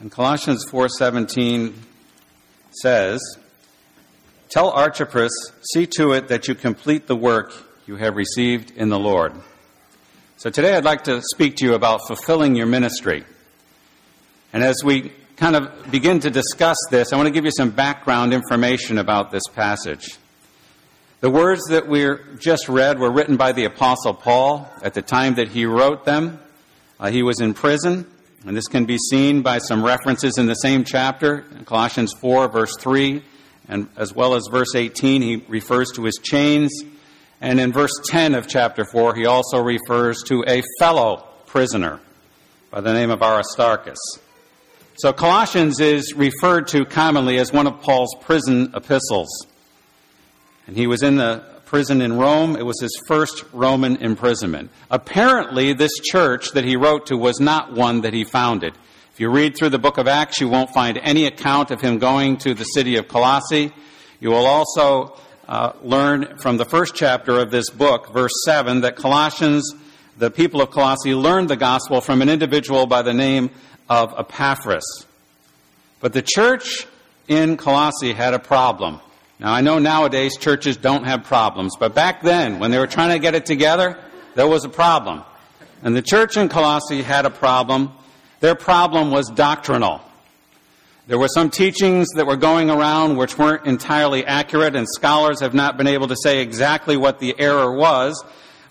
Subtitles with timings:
[0.00, 1.74] And Colossians 4:17
[2.70, 3.20] says,
[4.48, 5.32] "Tell Archippus,
[5.72, 7.52] see to it that you complete the work
[7.84, 9.32] you have received in the Lord."
[10.36, 13.24] So today I'd like to speak to you about fulfilling your ministry.
[14.52, 17.70] And as we kind of begin to discuss this, I want to give you some
[17.70, 20.16] background information about this passage.
[21.20, 22.08] The words that we
[22.38, 26.38] just read were written by the Apostle Paul at the time that he wrote them.
[27.00, 28.06] Uh, he was in prison,
[28.46, 32.76] and this can be seen by some references in the same chapter, Colossians 4, verse
[32.78, 33.22] 3,
[33.68, 36.72] and as well as verse 18, he refers to his chains.
[37.40, 42.00] And in verse 10 of chapter 4, he also refers to a fellow prisoner
[42.70, 43.98] by the name of Aristarchus.
[44.96, 49.28] So Colossians is referred to commonly as one of Paul's prison epistles.
[50.66, 52.56] And he was in the prison in Rome.
[52.56, 54.70] It was his first Roman imprisonment.
[54.90, 58.72] Apparently, this church that he wrote to was not one that he founded.
[59.12, 61.98] If you read through the book of Acts, you won't find any account of him
[61.98, 63.70] going to the city of Colossae.
[64.18, 68.96] You will also uh, learn from the first chapter of this book, verse 7, that
[68.96, 69.74] Colossians,
[70.16, 73.50] the people of Colossae, learned the gospel from an individual by the name
[73.90, 75.06] of Epaphras.
[76.00, 76.86] But the church
[77.26, 79.02] in Colossae had a problem.
[79.40, 83.10] Now, I know nowadays churches don't have problems, but back then, when they were trying
[83.10, 83.96] to get it together,
[84.34, 85.22] there was a problem.
[85.82, 87.92] And the church in Colossae had a problem.
[88.40, 90.00] Their problem was doctrinal.
[91.06, 95.54] There were some teachings that were going around which weren't entirely accurate, and scholars have
[95.54, 98.22] not been able to say exactly what the error was.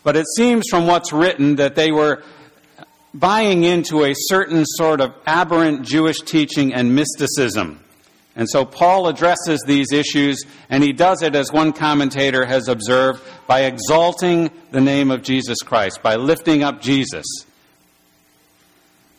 [0.03, 2.23] But it seems from what's written that they were
[3.13, 7.79] buying into a certain sort of aberrant Jewish teaching and mysticism.
[8.37, 13.21] And so Paul addresses these issues, and he does it, as one commentator has observed,
[13.47, 17.25] by exalting the name of Jesus Christ, by lifting up Jesus.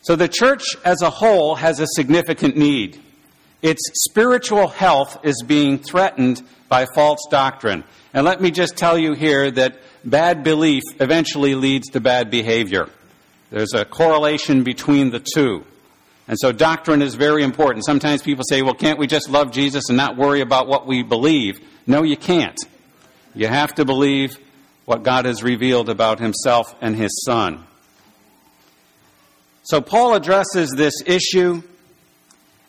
[0.03, 3.01] So the church as a whole has a significant need.
[3.61, 7.83] Its spiritual health is being threatened by false doctrine.
[8.13, 12.87] And let me just tell you here that bad belief eventually leads to bad behavior.
[13.51, 15.65] There's a correlation between the two.
[16.29, 17.83] And so doctrine is very important.
[17.85, 21.01] Sometimes people say, well, can't we just love Jesus and not worry about what we
[21.01, 21.59] believe?
[21.87, 22.59] No, you can't.
[23.33, 24.37] You have to believe
[24.85, 27.65] what God has revealed about himself and his son.
[29.63, 31.63] So Paul addresses this issue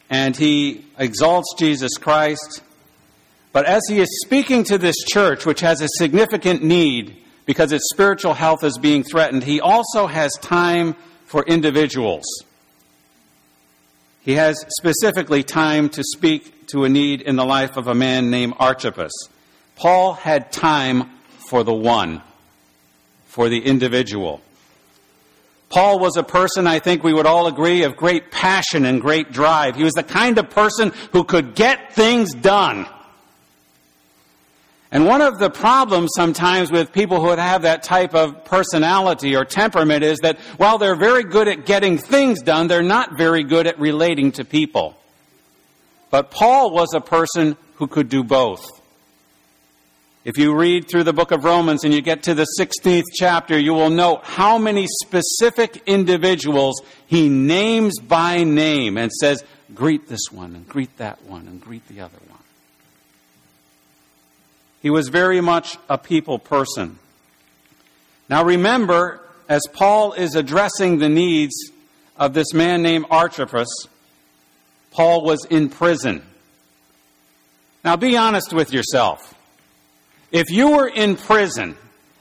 [0.09, 2.63] and he exalts Jesus Christ.
[3.53, 7.91] But as he is speaking to this church, which has a significant need because its
[7.93, 10.95] spiritual health is being threatened, he also has time
[11.27, 12.25] for individuals.
[14.23, 18.31] He has specifically time to speak to a need in the life of a man
[18.31, 19.13] named Archippus.
[19.77, 21.11] Paul had time
[21.49, 22.23] for the one,
[23.27, 24.41] for the individual.
[25.71, 29.33] Paul was a person, I think we would all agree, of great passion and great
[29.33, 29.77] drive.
[29.77, 32.87] He was the kind of person who could get things done.
[34.93, 39.45] And one of the problems sometimes with people who have that type of personality or
[39.45, 43.69] temperament is that while they're very good at getting things done, they're not very good
[43.69, 44.97] at relating to people.
[46.11, 48.67] But Paul was a person who could do both.
[50.25, 53.59] If you read through the book of Romans and you get to the 16th chapter,
[53.59, 59.43] you will note how many specific individuals he names by name and says,
[59.73, 62.30] greet this one and greet that one and greet the other one.
[64.81, 66.99] He was very much a people person.
[68.29, 71.55] Now remember, as Paul is addressing the needs
[72.17, 73.69] of this man named Archippus,
[74.91, 76.23] Paul was in prison.
[77.85, 79.35] Now be honest with yourself.
[80.33, 81.77] If you were in prison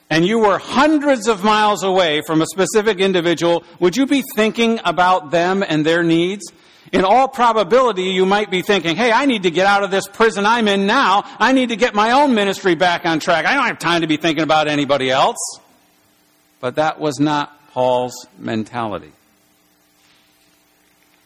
[0.10, 4.80] and you were hundreds of miles away from a specific individual, would you be thinking
[4.84, 6.52] about them and their needs?
[6.92, 10.08] in all probability, you might be thinking, hey, I need to get out of this
[10.08, 11.24] prison I'm in now.
[11.40, 13.46] I need to get my own ministry back on track.
[13.46, 15.38] I don't have time to be thinking about anybody else.
[16.60, 19.12] But that was not Paul's mentality.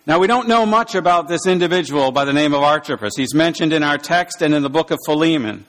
[0.05, 3.13] Now, we don't know much about this individual by the name of Archippus.
[3.15, 5.65] He's mentioned in our text and in the book of Philemon.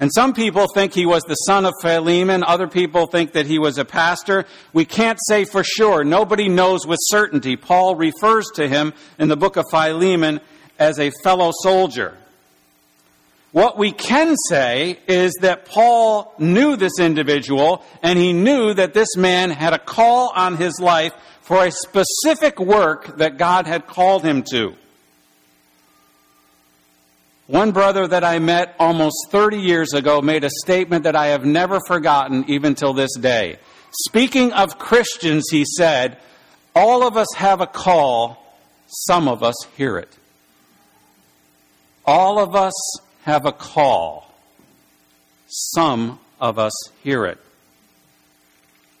[0.00, 2.44] And some people think he was the son of Philemon.
[2.44, 4.44] Other people think that he was a pastor.
[4.72, 6.04] We can't say for sure.
[6.04, 7.56] Nobody knows with certainty.
[7.56, 10.40] Paul refers to him in the book of Philemon
[10.78, 12.16] as a fellow soldier.
[13.50, 19.16] What we can say is that Paul knew this individual and he knew that this
[19.16, 24.22] man had a call on his life for a specific work that God had called
[24.22, 24.74] him to.
[27.48, 31.44] One brother that I met almost 30 years ago made a statement that I have
[31.44, 33.58] never forgotten even till this day.
[34.06, 36.18] Speaking of Christians, he said,
[36.76, 38.44] All of us have a call
[38.88, 40.08] some of us hear it.
[42.06, 42.72] All of us
[43.22, 44.32] have a call.
[45.46, 46.72] Some of us
[47.02, 47.38] hear it.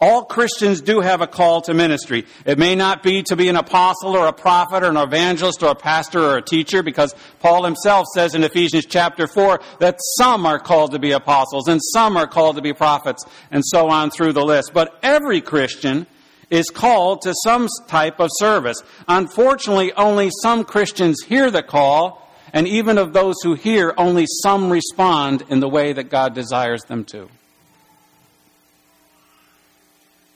[0.00, 2.24] All Christians do have a call to ministry.
[2.46, 5.70] It may not be to be an apostle or a prophet or an evangelist or
[5.70, 10.46] a pastor or a teacher because Paul himself says in Ephesians chapter 4 that some
[10.46, 14.10] are called to be apostles and some are called to be prophets and so on
[14.10, 14.70] through the list.
[14.72, 16.06] But every Christian
[16.48, 18.80] is called to some type of service.
[19.08, 24.70] Unfortunately, only some Christians hear the call and even of those who hear, only some
[24.70, 27.28] respond in the way that God desires them to.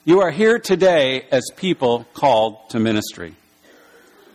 [0.05, 3.37] You are here today as people called to ministry.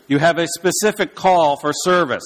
[0.07, 2.23] You have a specific call for service,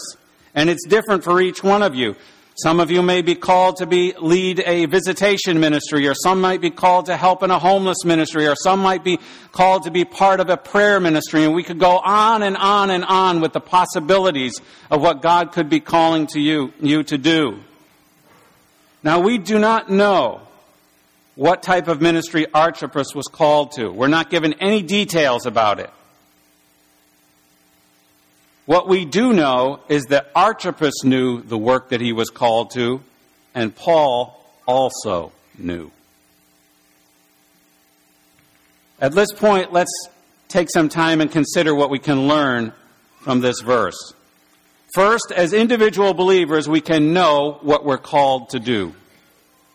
[0.53, 2.15] and it's different for each one of you.
[2.53, 6.61] Some of you may be called to be lead a visitation ministry, or some might
[6.61, 9.17] be called to help in a homeless ministry, or some might be
[9.51, 12.91] called to be part of a prayer ministry, and we could go on and on
[12.91, 14.53] and on with the possibilities
[14.91, 17.57] of what God could be calling to you, you to do.
[19.01, 20.41] Now we do not know
[21.41, 23.89] what type of ministry Archippus was called to.
[23.89, 25.89] We're not given any details about it.
[28.67, 33.01] What we do know is that Archippus knew the work that he was called to,
[33.55, 35.89] and Paul also knew.
[38.99, 40.09] At this point, let's
[40.47, 42.71] take some time and consider what we can learn
[43.21, 44.13] from this verse.
[44.93, 48.93] First, as individual believers, we can know what we're called to do.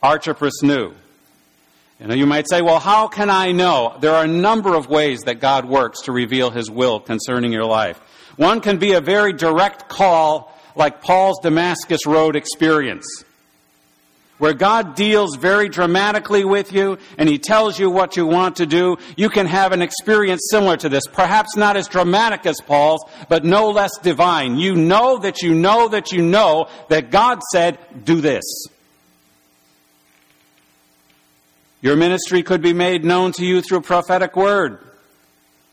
[0.00, 0.94] Archippus knew.
[1.98, 3.96] You might say, well, how can I know?
[4.00, 7.64] There are a number of ways that God works to reveal His will concerning your
[7.64, 7.98] life.
[8.36, 13.24] One can be a very direct call, like Paul's Damascus Road experience,
[14.36, 18.66] where God deals very dramatically with you and He tells you what you want to
[18.66, 18.98] do.
[19.16, 23.42] You can have an experience similar to this, perhaps not as dramatic as Paul's, but
[23.42, 24.58] no less divine.
[24.58, 28.44] You know that you know that you know that God said, do this.
[31.86, 34.80] Your ministry could be made known to you through a prophetic word.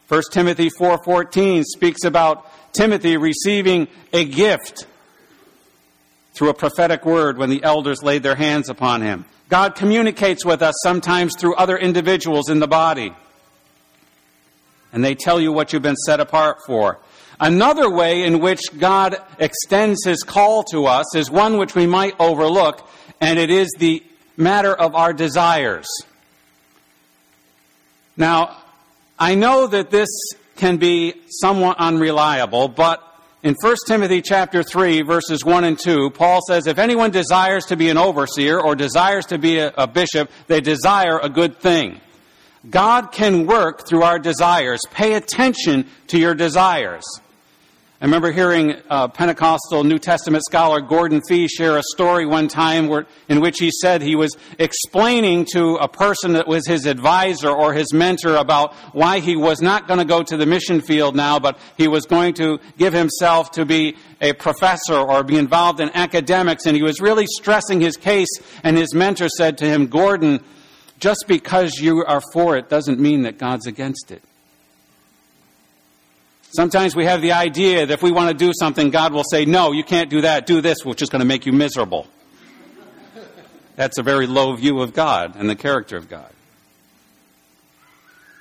[0.10, 4.86] 1 Timothy 4:14 speaks about Timothy receiving a gift
[6.36, 9.26] through a prophetic word when the elders laid their hands upon him.
[9.50, 13.12] God communicates with us sometimes through other individuals in the body.
[14.92, 17.00] And they tell you what you've been set apart for.
[17.40, 22.14] Another way in which God extends his call to us is one which we might
[22.20, 22.88] overlook,
[23.20, 24.04] and it is the
[24.38, 25.88] matter of our desires.
[28.16, 28.58] Now,
[29.18, 30.10] I know that this
[30.56, 33.02] can be somewhat unreliable, but
[33.42, 37.76] in 1 Timothy chapter 3 verses 1 and 2, Paul says, if anyone desires to
[37.76, 42.00] be an overseer or desires to be a, a bishop, they desire a good thing.
[42.70, 44.80] God can work through our desires.
[44.92, 47.04] Pay attention to your desires.
[48.04, 52.90] I remember hearing uh, Pentecostal New Testament scholar Gordon Fee share a story one time
[52.90, 57.48] where, in which he said he was explaining to a person that was his advisor
[57.48, 61.16] or his mentor about why he was not going to go to the mission field
[61.16, 65.80] now, but he was going to give himself to be a professor or be involved
[65.80, 66.66] in academics.
[66.66, 68.28] And he was really stressing his case,
[68.66, 70.44] and his mentor said to him, Gordon,
[71.00, 74.22] just because you are for it doesn't mean that God's against it.
[76.56, 79.44] Sometimes we have the idea that if we want to do something, God will say,
[79.46, 82.08] No, you can't do that, do this, which is going to make you miserable.
[83.76, 86.30] That's a very low view of God and the character of God.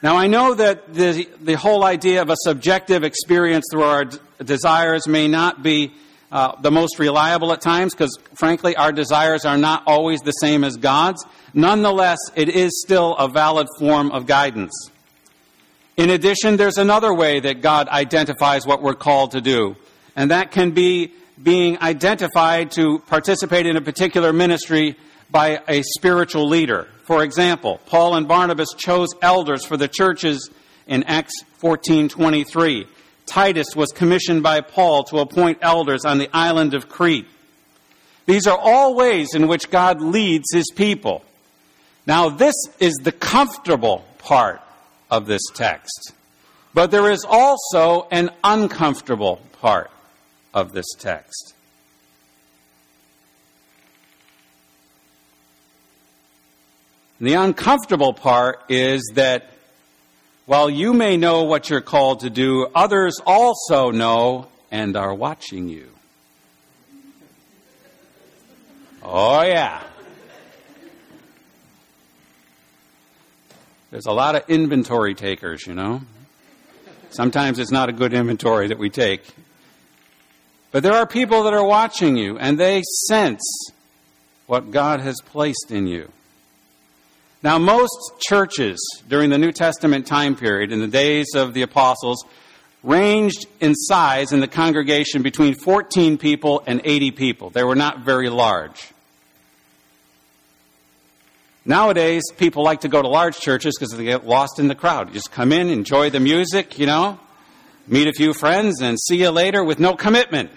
[0.02, 4.18] Now, I know that the, the whole idea of a subjective experience through our d-
[4.44, 5.94] desires may not be
[6.30, 10.64] uh, the most reliable at times because, frankly, our desires are not always the same
[10.64, 11.25] as God's.
[11.54, 14.90] Nonetheless, it is still a valid form of guidance.
[15.96, 19.76] In addition, there's another way that God identifies what we're called to do,
[20.16, 24.96] and that can be being identified to participate in a particular ministry
[25.30, 26.88] by a spiritual leader.
[27.04, 30.50] For example, Paul and Barnabas chose elders for the churches
[30.87, 32.87] in Acts 14:23.
[33.26, 37.28] Titus was commissioned by Paul to appoint elders on the island of Crete.
[38.26, 41.25] These are all ways in which God leads his people.
[42.06, 44.61] Now, this is the comfortable part
[45.12, 46.14] of this text.
[46.73, 49.90] But there is also an uncomfortable part
[50.54, 51.54] of this text.
[57.19, 59.50] And the uncomfortable part is that
[60.47, 65.69] while you may know what you're called to do, others also know and are watching
[65.69, 65.88] you.
[69.02, 69.83] Oh, yeah.
[73.92, 76.00] There's a lot of inventory takers, you know.
[77.11, 79.22] Sometimes it's not a good inventory that we take.
[80.70, 83.42] But there are people that are watching you, and they sense
[84.46, 86.11] what God has placed in you.
[87.42, 92.25] Now, most churches during the New Testament time period, in the days of the apostles,
[92.82, 97.50] ranged in size in the congregation between 14 people and 80 people.
[97.50, 98.91] They were not very large.
[101.64, 105.09] Nowadays, people like to go to large churches because they get lost in the crowd.
[105.09, 107.21] You just come in, enjoy the music, you know,
[107.87, 110.50] meet a few friends, and see you later with no commitment.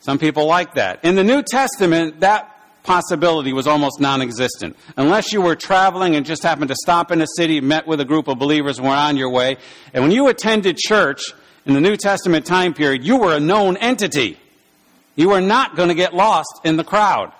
[0.00, 1.04] Some people like that.
[1.04, 2.48] In the New Testament, that
[2.84, 4.76] possibility was almost non existent.
[4.96, 8.04] Unless you were traveling and just happened to stop in a city, met with a
[8.04, 9.56] group of believers, and were on your way.
[9.92, 11.20] And when you attended church
[11.66, 14.38] in the New Testament time period, you were a known entity.
[15.16, 17.32] You were not going to get lost in the crowd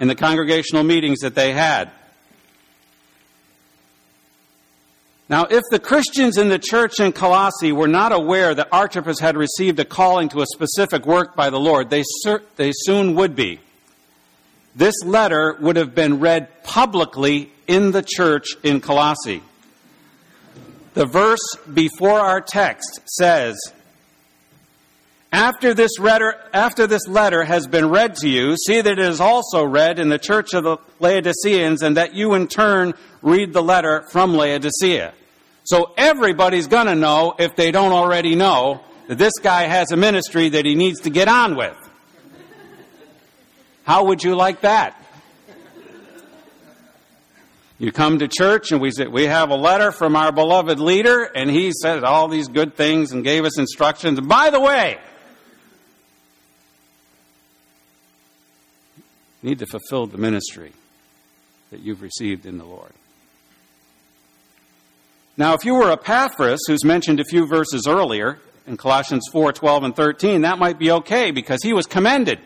[0.00, 1.90] in the congregational meetings that they had.
[5.28, 9.36] Now, if the Christians in the church in Colossae were not aware that Archippus had
[9.36, 12.02] received a calling to a specific work by the Lord, they,
[12.56, 13.60] they soon would be.
[14.74, 19.42] This letter would have been read publicly in the church in Colossae.
[20.94, 23.56] The verse before our text says,
[25.32, 29.20] after this, letter, after this letter has been read to you, see that it is
[29.20, 33.62] also read in the church of the Laodiceans, and that you in turn read the
[33.62, 35.12] letter from Laodicea.
[35.64, 39.96] So everybody's going to know, if they don't already know, that this guy has a
[39.96, 41.76] ministry that he needs to get on with.
[43.84, 44.96] How would you like that?
[47.78, 51.22] You come to church and we say, we have a letter from our beloved leader
[51.22, 54.18] and he said all these good things and gave us instructions.
[54.18, 54.98] And by the way,
[59.42, 60.72] need to fulfill the ministry
[61.70, 62.92] that you've received in the Lord.
[65.36, 69.84] Now, if you were Epaphras, who's mentioned a few verses earlier in Colossians 4 12
[69.84, 72.38] and 13, that might be okay because he was commended.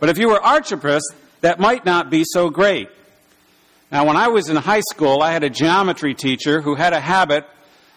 [0.00, 1.02] But if you were Archippus,
[1.42, 2.88] that might not be so great.
[3.92, 7.00] Now, when I was in high school, I had a geometry teacher who had a
[7.00, 7.46] habit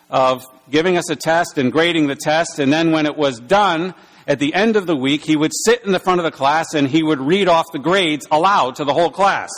[0.09, 3.93] of giving us a test and grading the test, and then when it was done,
[4.27, 6.73] at the end of the week, he would sit in the front of the class
[6.73, 9.49] and he would read off the grades aloud to the whole class.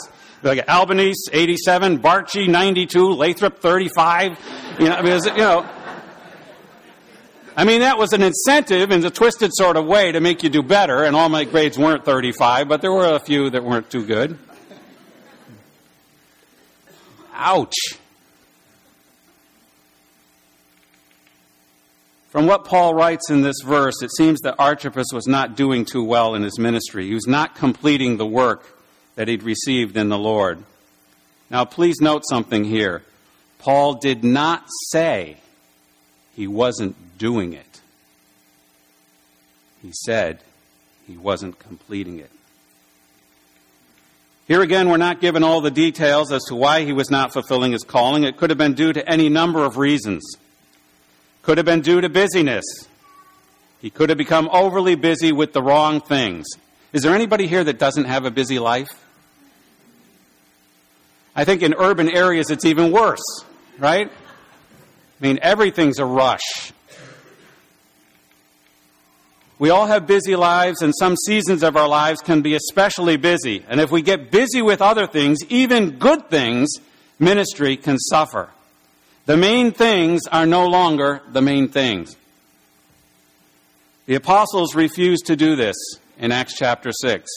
[0.42, 4.38] Like Albanese, 87, Barchi, 92, Lathrop, 35.
[4.78, 5.68] You know, you know,
[7.56, 10.50] I mean, that was an incentive in a twisted sort of way to make you
[10.50, 13.88] do better, and all my grades weren't 35, but there were a few that weren't
[13.88, 14.38] too good.
[17.32, 17.74] Ouch.
[22.36, 26.04] From what Paul writes in this verse, it seems that Archippus was not doing too
[26.04, 27.06] well in his ministry.
[27.06, 28.62] He was not completing the work
[29.14, 30.62] that he'd received in the Lord.
[31.48, 33.02] Now, please note something here.
[33.58, 35.38] Paul did not say
[36.34, 37.80] he wasn't doing it,
[39.80, 40.40] he said
[41.06, 42.30] he wasn't completing it.
[44.46, 47.72] Here again, we're not given all the details as to why he was not fulfilling
[47.72, 48.24] his calling.
[48.24, 50.36] It could have been due to any number of reasons.
[51.46, 52.64] Could have been due to busyness.
[53.80, 56.44] He could have become overly busy with the wrong things.
[56.92, 58.88] Is there anybody here that doesn't have a busy life?
[61.36, 63.22] I think in urban areas it's even worse,
[63.78, 64.10] right?
[64.10, 66.72] I mean, everything's a rush.
[69.60, 73.64] We all have busy lives, and some seasons of our lives can be especially busy.
[73.68, 76.70] And if we get busy with other things, even good things,
[77.20, 78.50] ministry can suffer.
[79.26, 82.16] The main things are no longer the main things.
[84.06, 85.74] The apostles refused to do this
[86.16, 87.28] in Acts chapter 6.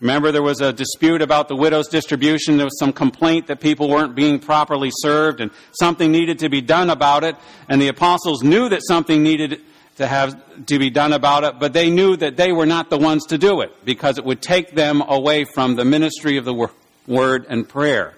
[0.00, 2.56] Remember, there was a dispute about the widow's distribution.
[2.56, 6.62] There was some complaint that people weren't being properly served, and something needed to be
[6.62, 7.36] done about it.
[7.68, 9.60] And the apostles knew that something needed
[9.96, 12.98] to have to be done about it, but they knew that they were not the
[12.98, 16.68] ones to do it because it would take them away from the ministry of the
[17.06, 18.14] word and prayer.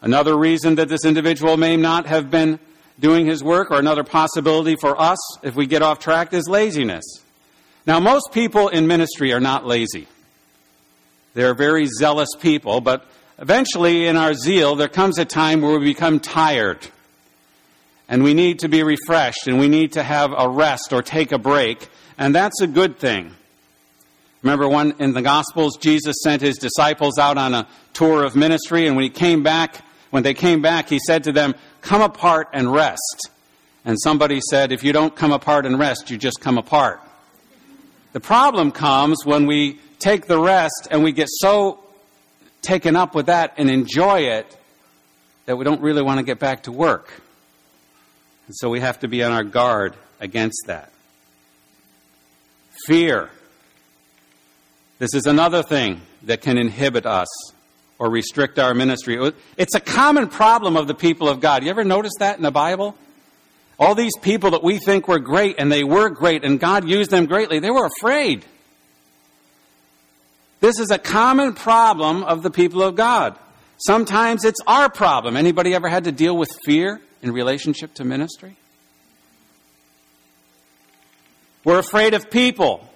[0.00, 2.58] Another reason that this individual may not have been
[2.98, 7.04] doing his work, or another possibility for us if we get off track, is laziness.
[7.86, 10.06] Now, most people in ministry are not lazy.
[11.34, 13.06] They're very zealous people, but
[13.38, 16.78] eventually in our zeal, there comes a time where we become tired.
[18.08, 21.32] And we need to be refreshed, and we need to have a rest or take
[21.32, 23.34] a break, and that's a good thing.
[24.42, 28.86] Remember one in the Gospels, Jesus sent his disciples out on a tour of ministry,
[28.86, 29.82] and when he came back,
[30.16, 33.28] when they came back, he said to them, Come apart and rest.
[33.84, 37.02] And somebody said, If you don't come apart and rest, you just come apart.
[38.14, 41.84] The problem comes when we take the rest and we get so
[42.62, 44.56] taken up with that and enjoy it
[45.44, 47.12] that we don't really want to get back to work.
[48.46, 50.90] And so we have to be on our guard against that.
[52.86, 53.28] Fear.
[54.98, 57.28] This is another thing that can inhibit us
[57.98, 59.32] or restrict our ministry.
[59.56, 61.64] It's a common problem of the people of God.
[61.64, 62.96] You ever notice that in the Bible?
[63.78, 67.10] All these people that we think were great, and they were great, and God used
[67.10, 68.44] them greatly, they were afraid.
[70.60, 73.38] This is a common problem of the people of God.
[73.78, 75.36] Sometimes it's our problem.
[75.36, 78.56] Anybody ever had to deal with fear in relationship to ministry?
[81.64, 82.88] We're afraid of people.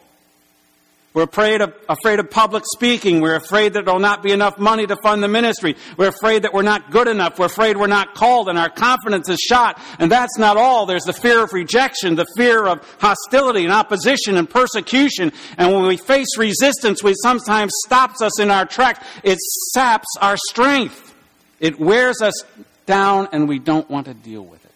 [1.12, 3.20] We're afraid of, afraid of public speaking.
[3.20, 5.74] We're afraid that there'll not be enough money to fund the ministry.
[5.96, 7.36] We're afraid that we're not good enough.
[7.36, 9.80] We're afraid we're not called and our confidence is shot.
[9.98, 10.86] And that's not all.
[10.86, 15.32] There's the fear of rejection, the fear of hostility and opposition and persecution.
[15.58, 19.40] And when we face resistance, which sometimes stops us in our tracks, it
[19.72, 21.12] saps our strength.
[21.58, 22.44] It wears us
[22.86, 24.70] down and we don't want to deal with it.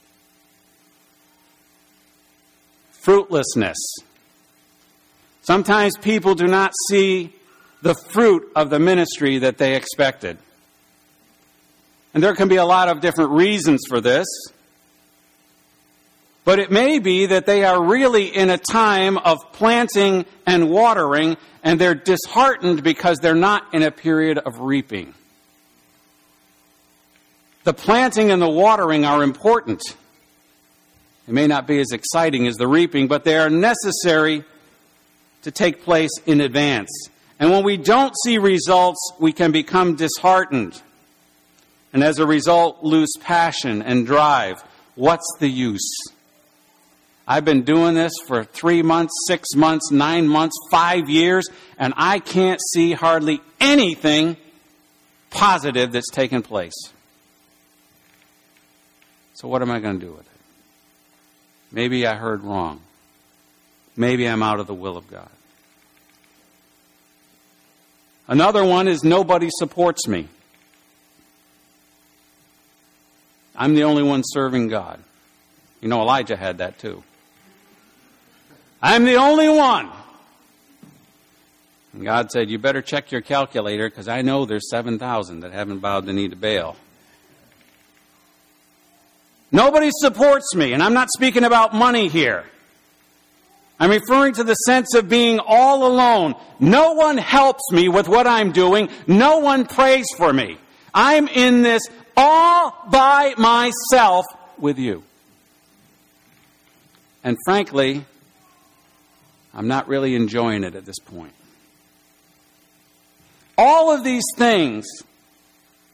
[3.05, 3.76] Fruitlessness.
[5.45, 7.31] Sometimes people do not see
[7.83, 10.39] the fruit of the ministry that they expected.
[12.15, 14.27] And there can be a lot of different reasons for this.
[16.45, 21.37] But it may be that they are really in a time of planting and watering,
[21.63, 25.13] and they're disheartened because they're not in a period of reaping.
[27.65, 29.83] The planting and the watering are important.
[31.29, 34.45] It may not be as exciting as the reaping, but they are necessary
[35.45, 36.91] to take place in advance.
[37.39, 40.81] And when we don't see results, we can become disheartened.
[41.93, 44.63] And as a result, lose passion and drive.
[44.95, 45.89] What's the use?
[47.27, 51.47] I've been doing this for three months, six months, nine months, five years,
[51.79, 54.37] and I can't see hardly anything
[55.31, 56.75] positive that's taken place.
[59.35, 60.41] So, what am I going to do with it?
[61.73, 62.81] Maybe I heard wrong.
[63.97, 65.28] Maybe I'm out of the will of God.
[68.26, 70.28] Another one is nobody supports me.
[73.54, 75.00] I'm the only one serving God.
[75.80, 77.02] You know, Elijah had that too.
[78.83, 79.91] I'm the only one.
[81.93, 85.78] And God said, You better check your calculator because I know there's 7,000 that haven't
[85.78, 86.76] bowed the knee to Baal.
[89.52, 92.45] Nobody supports me, and I'm not speaking about money here.
[93.78, 96.34] I'm referring to the sense of being all alone.
[96.60, 98.89] No one helps me with what I'm doing.
[99.06, 100.58] No one prays for me.
[100.95, 101.82] I'm in this
[102.17, 104.26] all by myself
[104.58, 105.02] with you.
[107.25, 108.04] And frankly,
[109.52, 111.32] I'm not really enjoying it at this point.
[113.56, 114.87] All of these things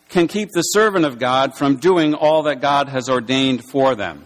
[0.09, 4.25] can keep the servant of God from doing all that God has ordained for them.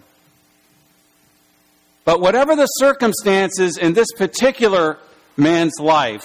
[2.05, 4.99] But whatever the circumstances in this particular
[5.37, 6.25] man's life,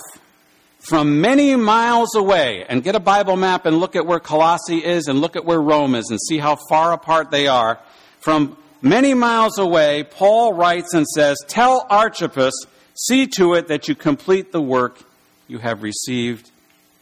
[0.80, 5.08] from many miles away, and get a Bible map and look at where Colossae is
[5.08, 7.80] and look at where Rome is and see how far apart they are.
[8.20, 12.54] From many miles away, Paul writes and says, Tell Archippus,
[12.96, 15.00] see to it that you complete the work
[15.48, 16.50] you have received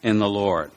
[0.03, 0.71] in the Lord.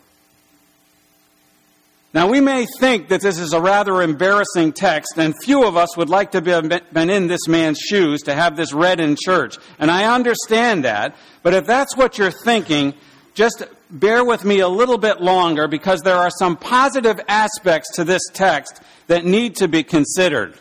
[2.12, 5.96] Now, we may think that this is a rather embarrassing text, and few of us
[5.96, 9.58] would like to have been in this man's shoes to have this read in church.
[9.78, 12.94] And I understand that, but if that's what you're thinking,
[13.34, 18.02] just bear with me a little bit longer because there are some positive aspects to
[18.02, 20.54] this text that need to be considered.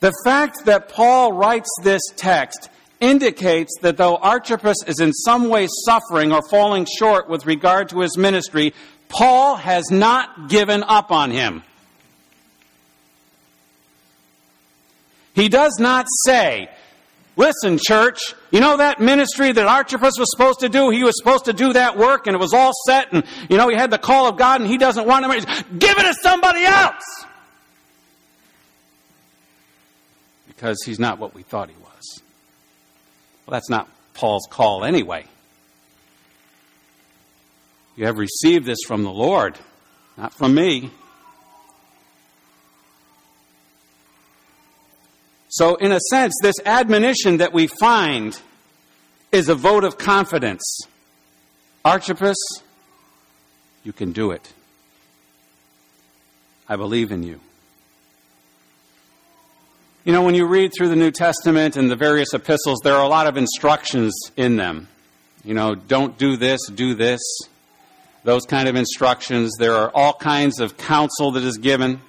[0.00, 5.66] The fact that Paul writes this text indicates that though Archippus is in some way
[5.84, 8.72] suffering or falling short with regard to his ministry,
[9.12, 11.62] Paul has not given up on him.
[15.34, 16.70] He does not say,
[17.36, 20.90] Listen, church, you know that ministry that Archippus was supposed to do?
[20.90, 23.68] He was supposed to do that work and it was all set and, you know,
[23.68, 25.30] he had the call of God and he doesn't want him.
[25.78, 27.24] Give it to somebody else!
[30.46, 32.22] Because he's not what we thought he was.
[33.46, 35.24] Well, that's not Paul's call anyway.
[37.96, 39.58] You have received this from the Lord,
[40.16, 40.90] not from me.
[45.48, 48.40] So, in a sense, this admonition that we find
[49.30, 50.62] is a vote of confidence.
[51.84, 52.38] Archippus,
[53.84, 54.52] you can do it.
[56.68, 57.40] I believe in you.
[60.04, 63.04] You know, when you read through the New Testament and the various epistles, there are
[63.04, 64.88] a lot of instructions in them.
[65.44, 67.20] You know, don't do this, do this
[68.24, 69.56] those kind of instructions.
[69.58, 72.00] There are all kinds of counsel that is given.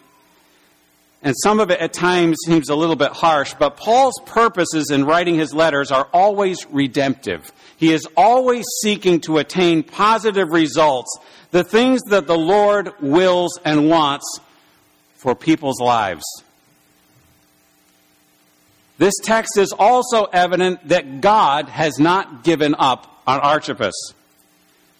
[1.22, 5.06] and some of it at times seems a little bit harsh, but Paul's purposes in
[5.06, 7.52] writing his letters are always redemptive.
[7.78, 11.18] He is always seeking to attain positive results,
[11.52, 14.40] the things that the Lord wills and wants
[15.16, 16.26] for people's lives.
[18.98, 23.94] This text is also evident that God has not given up on Archippus.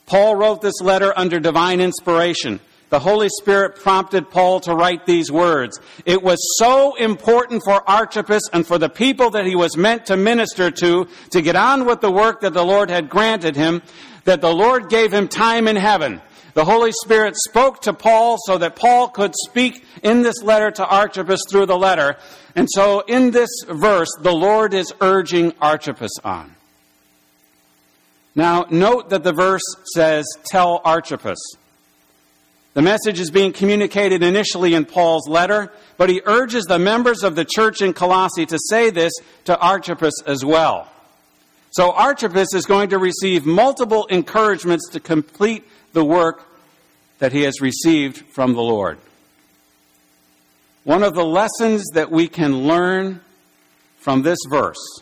[0.06, 2.60] Paul wrote this letter under divine inspiration.
[2.90, 5.80] The Holy Spirit prompted Paul to write these words.
[6.06, 10.18] It was so important for Archippus and for the people that he was meant to
[10.18, 13.82] minister to to get on with the work that the Lord had granted him
[14.26, 16.22] that the Lord gave him time in heaven.
[16.54, 20.86] The Holy Spirit spoke to Paul so that Paul could speak in this letter to
[20.86, 22.18] Archippus through the letter.
[22.56, 26.56] And so in this verse, the Lord is urging Archippus on.
[28.36, 31.40] Now, note that the verse says, Tell Archippus.
[32.74, 37.36] The message is being communicated initially in Paul's letter, but he urges the members of
[37.36, 39.14] the church in Colossae to say this
[39.46, 40.88] to Archippus as well.
[41.70, 46.48] So Archippus is going to receive multiple encouragements to complete the work
[47.20, 48.98] that he has received from the Lord.
[50.84, 53.22] One of the lessons that we can learn
[53.98, 55.02] from this verse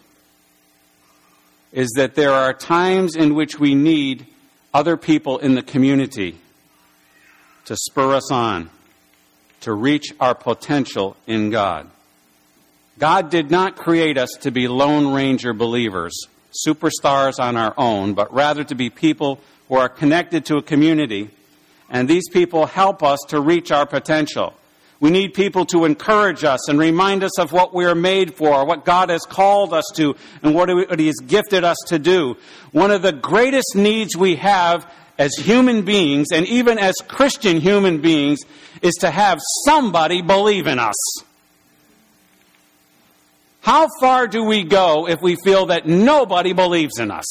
[1.72, 4.28] is that there are times in which we need
[4.74, 6.38] other people in the community
[7.66, 8.70] to spur us on,
[9.62, 11.90] to reach our potential in God.
[13.00, 16.14] God did not create us to be Lone Ranger believers,
[16.68, 21.30] superstars on our own, but rather to be people who are connected to a community,
[21.90, 24.54] and these people help us to reach our potential.
[25.02, 28.64] We need people to encourage us and remind us of what we are made for,
[28.66, 32.38] what God has called us to, and what He has gifted us to do.
[32.72, 38.00] One of the greatest needs we have as human beings, and even as Christian human
[38.00, 38.42] beings,
[38.84, 40.96] is to have somebody believe in us.
[43.62, 47.26] How far do we go if we feel that nobody believes in us?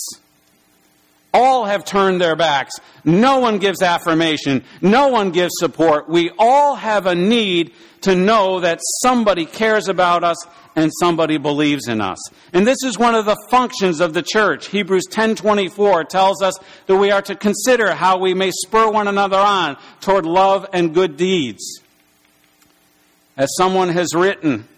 [1.33, 2.73] All have turned their backs.
[3.05, 4.65] No one gives affirmation.
[4.81, 6.09] No one gives support.
[6.09, 10.37] We all have a need to know that somebody cares about us
[10.77, 12.19] and somebody believes in us.
[12.53, 14.69] And this is one of the functions of the church.
[14.69, 16.55] Hebrews 10:24 tells us
[16.87, 20.95] that we are to consider how we may spur one another on toward love and
[20.95, 21.81] good deeds.
[23.37, 24.69] As someone has written,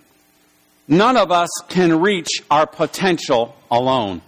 [0.88, 4.22] none of us can reach our potential alone.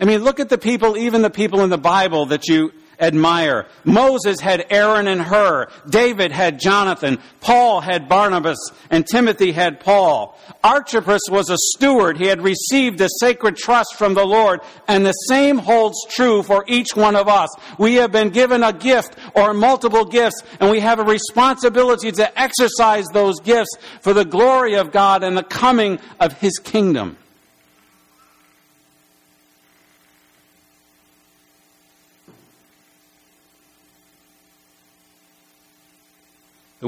[0.00, 3.66] I mean, look at the people, even the people in the Bible that you admire.
[3.84, 5.68] Moses had Aaron and Hur.
[5.88, 7.18] David had Jonathan.
[7.40, 8.58] Paul had Barnabas.
[8.90, 10.38] And Timothy had Paul.
[10.64, 12.18] Archippus was a steward.
[12.18, 14.60] He had received a sacred trust from the Lord.
[14.88, 17.50] And the same holds true for each one of us.
[17.78, 22.40] We have been given a gift or multiple gifts, and we have a responsibility to
[22.40, 27.16] exercise those gifts for the glory of God and the coming of His kingdom.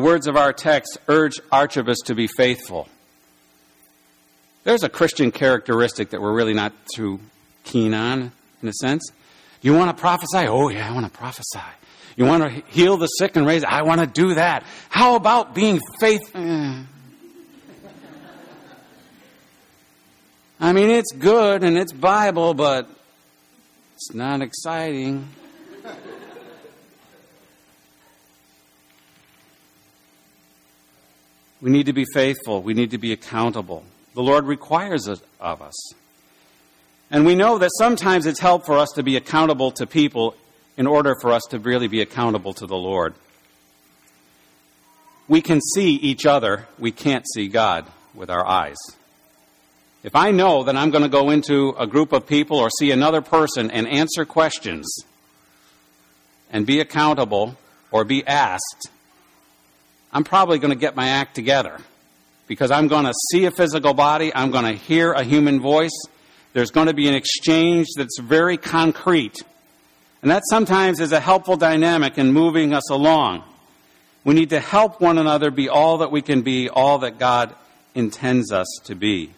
[0.09, 2.89] Words of our text urge Archippus to be faithful.
[4.65, 7.21] There's a Christian characteristic that we're really not too
[7.65, 9.13] keen on, in a sense.
[9.61, 10.49] You want to prophesy?
[10.49, 11.61] Oh, yeah, I want to prophesy.
[12.17, 13.65] You want to heal the sick and raise?
[13.65, 14.65] I want to do that.
[14.89, 16.41] How about being faithful?
[16.41, 16.83] Eh.
[20.59, 22.89] I mean, it's good and it's Bible, but
[23.93, 25.29] it's not exciting.
[31.61, 32.63] We need to be faithful.
[32.63, 33.85] We need to be accountable.
[34.15, 35.75] The Lord requires it of us.
[37.11, 40.35] And we know that sometimes it's helpful for us to be accountable to people
[40.77, 43.15] in order for us to really be accountable to the Lord.
[45.27, 48.77] We can see each other, we can't see God with our eyes.
[50.03, 52.93] If I know that I'm going to go into a group of people or see
[52.93, 54.87] another person and answer questions
[56.51, 57.57] and be accountable
[57.91, 58.91] or be asked,
[60.13, 61.79] I'm probably going to get my act together
[62.47, 65.97] because I'm going to see a physical body, I'm going to hear a human voice,
[66.55, 69.37] there's going to be an exchange that's very concrete.
[70.23, 73.45] And that sometimes is a helpful dynamic in moving us along.
[74.25, 77.55] We need to help one another be all that we can be, all that God
[77.95, 79.33] intends us to be.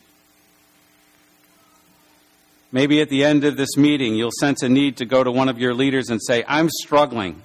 [2.72, 5.48] Maybe at the end of this meeting, you'll sense a need to go to one
[5.48, 7.42] of your leaders and say, I'm struggling.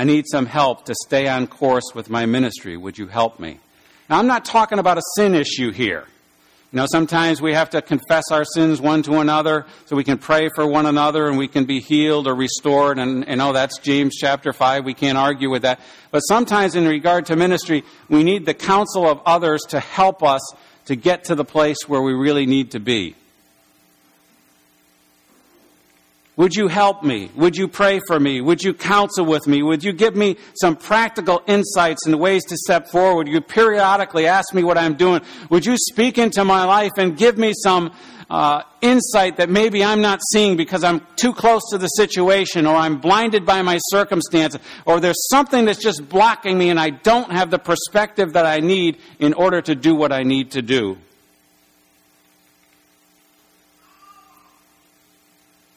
[0.00, 2.74] I need some help to stay on course with my ministry.
[2.74, 3.60] Would you help me?
[4.08, 6.06] Now, I'm not talking about a sin issue here.
[6.72, 10.16] You know, sometimes we have to confess our sins one to another so we can
[10.16, 12.98] pray for one another and we can be healed or restored.
[12.98, 14.86] And, and oh, that's James chapter 5.
[14.86, 15.80] We can't argue with that.
[16.10, 20.40] But sometimes in regard to ministry, we need the counsel of others to help us
[20.86, 23.16] to get to the place where we really need to be.
[26.40, 27.30] Would you help me?
[27.36, 28.40] Would you pray for me?
[28.40, 29.62] Would you counsel with me?
[29.62, 33.28] Would you give me some practical insights and ways to step forward?
[33.28, 35.20] You periodically ask me what I'm doing?
[35.50, 37.92] Would you speak into my life and give me some
[38.30, 42.74] uh, insight that maybe I'm not seeing because I'm too close to the situation or
[42.74, 47.30] I'm blinded by my circumstances or there's something that's just blocking me and I don't
[47.30, 50.96] have the perspective that I need in order to do what I need to do?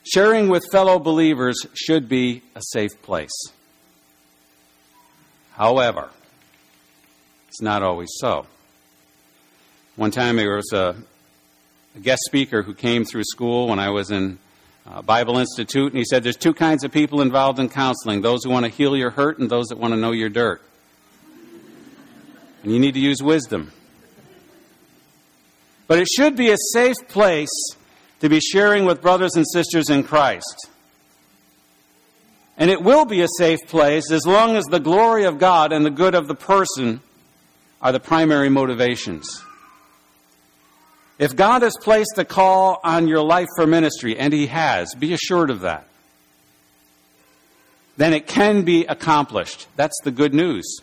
[0.04, 3.32] Sharing with fellow believers should be a safe place.
[5.54, 6.10] However,
[7.48, 8.46] it's not always so.
[9.96, 10.96] One time there was a,
[11.96, 14.40] a guest speaker who came through school when I was in
[14.86, 18.44] uh, Bible Institute, and he said there's two kinds of people involved in counseling those
[18.44, 20.62] who want to heal your hurt and those that want to know your dirt.
[22.64, 23.72] And you need to use wisdom.
[25.88, 27.52] But it should be a safe place
[28.24, 30.70] to be sharing with brothers and sisters in Christ.
[32.58, 35.86] And it will be a safe place as long as the glory of God and
[35.86, 37.02] the good of the person
[37.82, 39.44] are the primary motivations.
[41.20, 45.14] If God has placed a call on your life for ministry, and He has, be
[45.14, 45.86] assured of that,
[47.98, 49.68] then it can be accomplished.
[49.76, 50.80] That's the good news.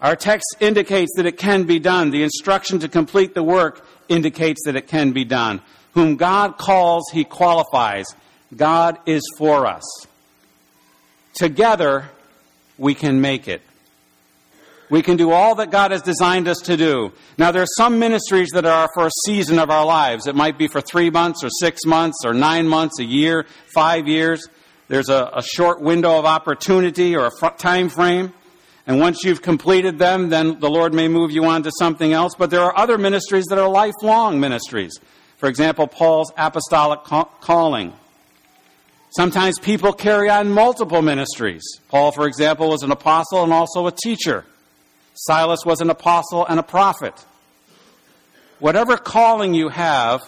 [0.00, 2.12] Our text indicates that it can be done.
[2.12, 5.60] The instruction to complete the work indicates that it can be done.
[5.94, 8.06] Whom God calls, he qualifies.
[8.54, 10.06] God is for us.
[11.34, 12.10] Together,
[12.78, 13.62] we can make it.
[14.90, 17.12] We can do all that God has designed us to do.
[17.38, 20.26] Now, there are some ministries that are for a season of our lives.
[20.26, 24.06] It might be for three months or six months or nine months, a year, five
[24.06, 24.46] years.
[24.88, 28.34] There's a, a short window of opportunity or a time frame.
[28.86, 32.34] And once you've completed them, then the Lord may move you on to something else.
[32.36, 34.98] But there are other ministries that are lifelong ministries.
[35.36, 37.92] For example, Paul's apostolic calling.
[39.16, 41.62] Sometimes people carry on multiple ministries.
[41.88, 44.44] Paul, for example, was an apostle and also a teacher.
[45.14, 47.14] Silas was an apostle and a prophet.
[48.58, 50.22] Whatever calling you have,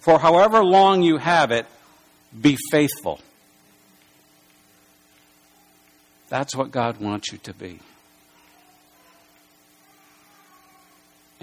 [0.00, 1.66] for however long you have it,
[2.38, 3.20] be faithful.
[6.28, 7.78] That's what God wants you to be.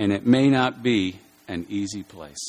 [0.02, 2.44] And it may not be an easy place.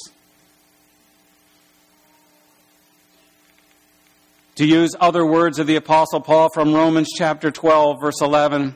[4.54, 8.74] To use other words of the Apostle Paul from Romans chapter 12, verse 11,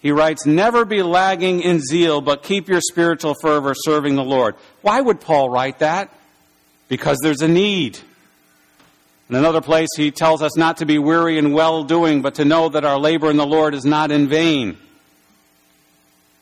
[0.00, 4.54] he writes, Never be lagging in zeal, but keep your spiritual fervor serving the Lord.
[4.80, 6.10] Why would Paul write that?
[6.88, 7.98] Because there's a need.
[9.28, 12.46] In another place, he tells us not to be weary in well doing, but to
[12.46, 14.78] know that our labor in the Lord is not in vain.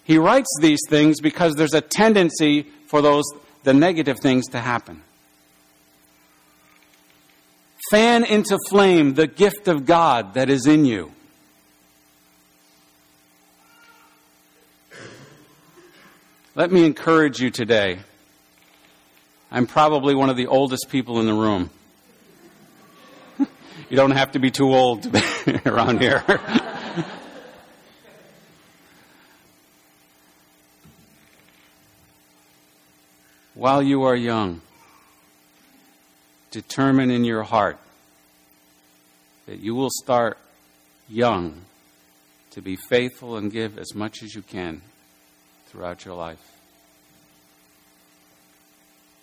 [0.05, 3.25] He writes these things because there's a tendency for those
[3.63, 5.03] the negative things to happen.
[7.91, 11.13] Fan into flame the gift of God that is in you.
[16.55, 17.99] Let me encourage you today.
[19.51, 21.71] I'm probably one of the oldest people in the room.
[23.39, 26.25] you don't have to be too old to around here.
[33.63, 34.61] while you are young,
[36.51, 37.79] determine in your heart
[39.47, 40.37] that you will start
[41.09, 41.55] young
[42.51, 44.83] to be faithful and give as much as you can
[45.69, 46.43] throughout your life.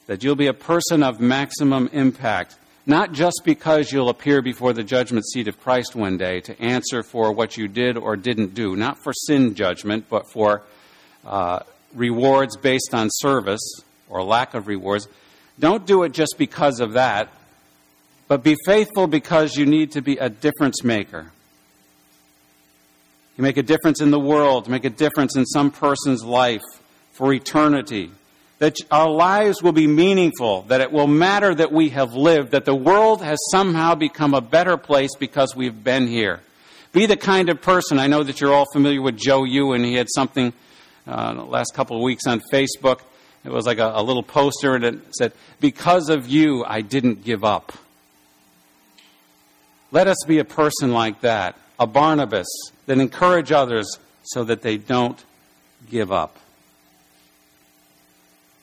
[0.07, 4.83] That you'll be a person of maximum impact, not just because you'll appear before the
[4.83, 8.77] judgment seat of Christ one day to answer for what you did or didn't do,
[8.77, 10.63] not for sin judgment, but for
[11.25, 11.59] uh,
[11.93, 15.07] rewards based on service or lack of rewards.
[15.59, 17.29] Don't do it just because of that,
[18.27, 21.31] but be faithful because you need to be a difference maker.
[23.37, 26.63] You make a difference in the world, make a difference in some person's life
[27.13, 28.11] for eternity.
[28.59, 32.65] That our lives will be meaningful, that it will matter that we have lived, that
[32.65, 36.41] the world has somehow become a better place because we've been here.
[36.91, 39.83] Be the kind of person, I know that you're all familiar with Joe Ewan.
[39.83, 40.51] He had something
[41.07, 42.99] uh, last couple of weeks on Facebook
[43.45, 47.23] it was like a, a little poster, and it said, Because of you, I didn't
[47.23, 47.73] give up.
[49.91, 52.47] Let us be a person like that, a Barnabas,
[52.85, 55.23] that encourage others so that they don't
[55.89, 56.37] give up.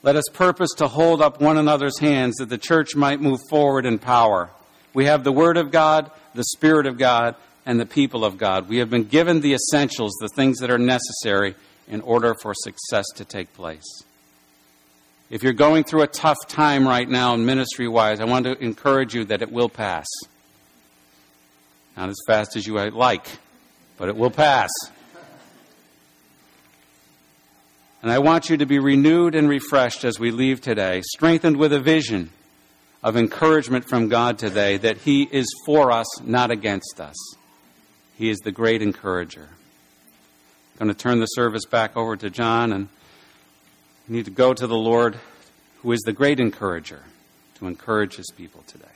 [0.03, 3.87] Let us purpose to hold up one another's hands that the church might move forward
[3.87, 4.51] in power.
[4.95, 7.35] We have the Word of God, the Spirit of God,
[7.65, 8.69] and the people of God.
[8.69, 11.57] We have been given the essentials, the things that are necessary
[11.89, 14.05] in order for success to take place.
[15.29, 19.13] If you're going through a tough time right now, ministry wise, I want to encourage
[19.13, 20.07] you that it will pass.
[21.97, 23.27] Not as fast as you might like,
[23.97, 24.71] but it will pass.
[28.03, 31.73] And I want you to be renewed and refreshed as we leave today, strengthened with
[31.73, 32.31] a vision
[33.03, 37.17] of encouragement from God today that He is for us, not against us.
[38.17, 39.49] He is the great encourager.
[40.79, 42.89] I'm going to turn the service back over to John, and
[44.09, 45.19] we need to go to the Lord,
[45.83, 47.03] who is the great encourager,
[47.57, 48.96] to encourage His people today.